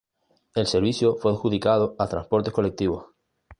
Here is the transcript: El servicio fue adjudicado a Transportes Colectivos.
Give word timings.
El 0.55 0.65
servicio 0.65 1.15
fue 1.17 1.31
adjudicado 1.31 1.95
a 1.99 2.07
Transportes 2.07 2.51
Colectivos. 2.51 3.05